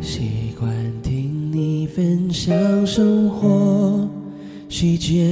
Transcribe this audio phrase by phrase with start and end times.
[0.00, 0.70] 习惯
[1.02, 2.54] 听你分享
[2.86, 4.08] 生活
[4.68, 5.26] 细节，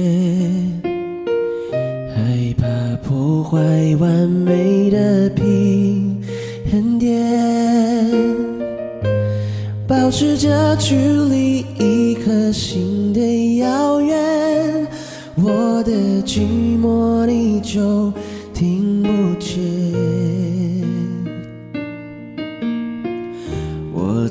[2.13, 3.57] 害怕破坏
[3.97, 6.21] 完美的平
[6.71, 7.15] 衡点，
[9.87, 14.87] 保持着距离一颗心的遥远，
[15.35, 15.91] 我的
[16.23, 16.41] 寂
[16.79, 18.11] 寞你就
[18.53, 19.09] 听不
[19.39, 19.76] 见。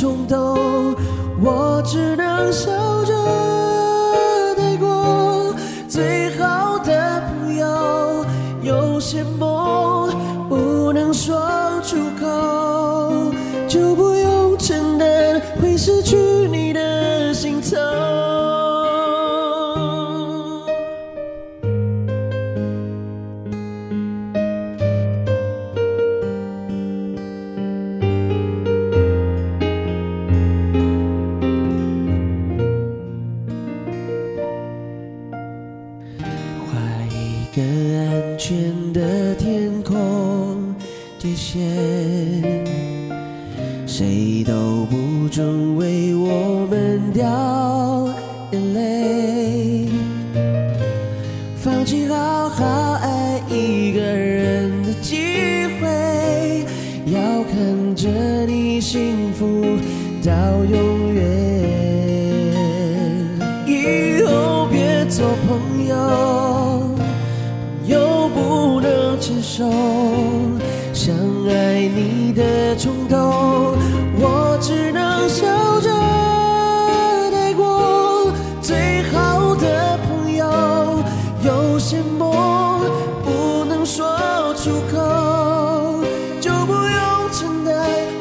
[0.00, 0.94] 冲动，
[1.42, 2.70] 我只能笑
[38.48, 40.74] 安全的天空
[41.18, 41.60] 界限，
[43.86, 48.08] 谁都不准为我们掉
[48.52, 49.86] 眼泪。
[51.56, 52.64] 放弃好好
[53.02, 56.64] 爱一个人的机会，
[57.04, 57.20] 要
[57.52, 58.08] 看着
[58.46, 59.62] 你幸福
[60.24, 60.32] 到
[60.64, 61.07] 永
[71.50, 73.18] 爱你的冲动，
[74.20, 75.46] 我只能笑
[75.80, 75.88] 着
[77.32, 78.32] 带过。
[78.60, 80.44] 最好的朋友，
[81.42, 82.80] 有些梦
[83.24, 84.18] 不能说
[84.54, 86.04] 出口，
[86.40, 87.74] 就不用承担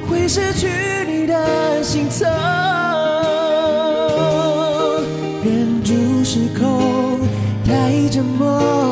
[0.09, 0.69] 会失去
[1.07, 2.27] 你的心痛。
[5.43, 5.93] 忍住
[6.23, 7.19] 失控，
[7.65, 8.86] 太折磨，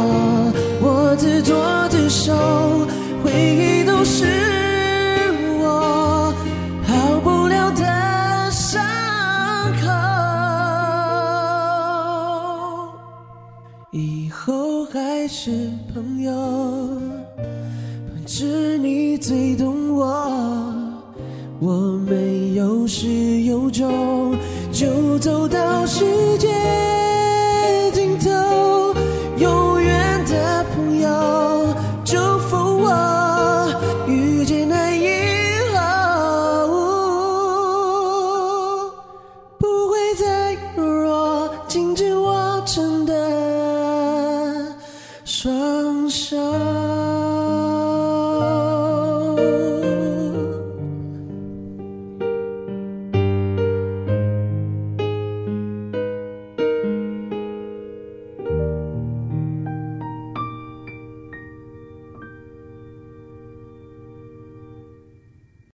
[13.98, 16.34] 以后还是朋友，
[18.26, 20.06] 只你最懂我。
[21.62, 23.08] 我们有始
[23.44, 24.36] 有终，
[24.70, 26.04] 就走到世
[26.38, 26.50] 界